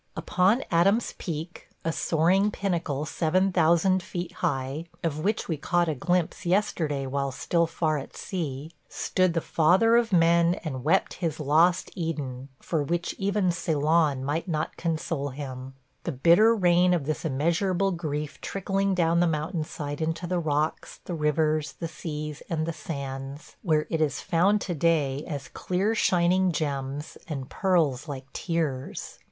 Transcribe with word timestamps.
Upon 0.17 0.63
Adam's 0.71 1.13
Peak– 1.19 1.69
a 1.85 1.91
soaring 1.91 2.49
pinnacle 2.49 3.05
seven 3.05 3.51
thousand 3.51 4.01
feet 4.01 4.31
high, 4.31 4.85
of 5.03 5.19
which 5.19 5.47
we 5.47 5.57
caught 5.57 5.87
a 5.87 5.93
glimpse 5.93 6.43
yesterday 6.43 7.05
while 7.05 7.29
still 7.31 7.67
far 7.67 7.99
at 7.99 8.15
sea– 8.17 8.71
stood 8.89 9.35
the 9.35 9.41
father 9.41 9.95
of 9.97 10.11
men 10.11 10.55
and 10.63 10.83
wept 10.83 11.13
his 11.21 11.39
lost 11.39 11.91
Eden, 11.93 12.49
for 12.59 12.81
which 12.81 13.13
even 13.19 13.51
Ceylon 13.51 14.23
might 14.25 14.47
not 14.47 14.75
console 14.75 15.29
him; 15.29 15.75
the 16.03 16.11
bitter 16.11 16.55
rain 16.55 16.95
of 16.95 17.05
this 17.05 17.23
immeasurable 17.23 17.91
grief 17.91 18.41
trickling 18.41 18.95
down 18.95 19.19
the 19.19 19.27
mountain 19.27 19.63
side 19.63 20.01
into 20.01 20.25
the 20.25 20.39
rocks, 20.39 20.99
the 21.05 21.13
rivers, 21.13 21.73
the 21.73 21.87
sea, 21.87 22.35
and 22.49 22.65
the 22.65 22.73
sands, 22.73 23.55
where 23.61 23.85
it 23.91 24.01
is 24.01 24.19
found 24.19 24.61
to 24.61 24.73
day 24.73 25.23
as 25.27 25.47
clear 25.47 25.93
shining 25.93 26.51
gems 26.51 27.19
and 27.27 27.49
pearls 27.51 28.07
like 28.07 28.25
tears. 28.33 29.19